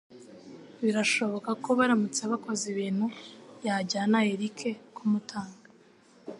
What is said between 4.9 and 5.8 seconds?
kumutanga.